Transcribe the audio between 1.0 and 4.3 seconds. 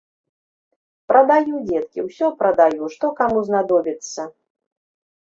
Прадаю, дзеткі, усё прадаю, што каму знадобіцца.